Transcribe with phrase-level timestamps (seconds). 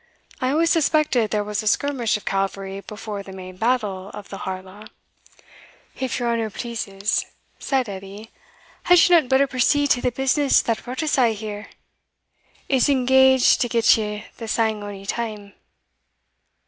[0.41, 4.37] I always suspected there was a skirmish of cavalry before the main battle of the
[4.49, 4.89] Harlaw." Note H.
[4.89, 6.05] Battle of Harlaw.
[6.05, 7.25] "If your honour pleases,"
[7.59, 8.31] said Edie,
[8.85, 11.69] "had ye not better proceed to the business that brought us a' here?
[12.67, 15.53] I'se engage to get ye the sang ony time."